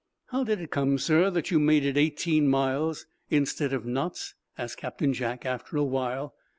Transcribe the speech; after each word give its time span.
"How 0.29 0.43
did 0.43 0.59
it 0.59 0.71
come, 0.71 0.97
sir, 0.97 1.29
that 1.29 1.51
you 1.51 1.59
made 1.59 1.85
it 1.85 1.95
eighteen 1.95 2.47
miles, 2.47 3.05
instead 3.29 3.71
of 3.71 3.85
knots?" 3.85 4.33
asked 4.57 4.77
Captain 4.77 5.13
Jack, 5.13 5.45
after 5.45 5.77
a 5.77 5.83
while. 5.83 6.33